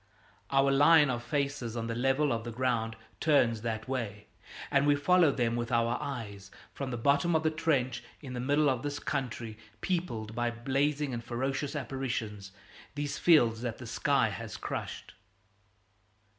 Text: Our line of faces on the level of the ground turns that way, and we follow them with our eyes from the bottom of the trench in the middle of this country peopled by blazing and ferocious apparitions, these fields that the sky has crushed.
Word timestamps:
Our 0.49 0.71
line 0.71 1.11
of 1.11 1.21
faces 1.21 1.77
on 1.77 1.85
the 1.85 1.93
level 1.93 2.31
of 2.33 2.43
the 2.43 2.51
ground 2.51 2.95
turns 3.19 3.61
that 3.61 3.87
way, 3.87 4.25
and 4.71 4.87
we 4.87 4.95
follow 4.95 5.31
them 5.31 5.55
with 5.55 5.71
our 5.71 5.95
eyes 6.01 6.49
from 6.73 6.89
the 6.89 6.97
bottom 6.97 7.35
of 7.35 7.43
the 7.43 7.51
trench 7.51 8.03
in 8.19 8.33
the 8.33 8.39
middle 8.39 8.67
of 8.67 8.81
this 8.81 8.97
country 8.97 9.59
peopled 9.79 10.33
by 10.33 10.49
blazing 10.49 11.13
and 11.13 11.23
ferocious 11.23 11.75
apparitions, 11.75 12.51
these 12.95 13.19
fields 13.19 13.61
that 13.61 13.77
the 13.77 13.85
sky 13.85 14.29
has 14.29 14.57
crushed. 14.57 15.13